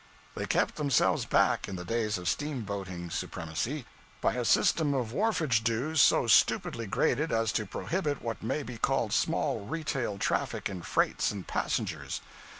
They 0.33 0.47
kept 0.47 0.77
themselves 0.77 1.25
back 1.25 1.67
in 1.67 1.75
the 1.75 1.85
days 1.85 2.17
of 2.17 2.27
steamboating 2.27 3.11
supremacy, 3.11 3.85
by 4.19 4.33
a 4.33 4.43
system 4.43 4.95
of 4.95 5.13
wharfage 5.13 5.63
dues 5.63 6.01
so 6.01 6.25
stupidly 6.25 6.87
graded 6.87 7.31
as 7.31 7.51
to 7.51 7.67
prohibit 7.67 8.19
what 8.23 8.41
may 8.41 8.63
be 8.63 8.79
called 8.79 9.13
small 9.13 9.63
_retail 9.63 10.17
_traffic 10.17 10.69
in 10.69 10.81
freights 10.81 11.29
and 11.29 11.45
passengers. 11.45 12.19